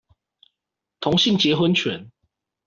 [0.99, 2.09] 同性結婚權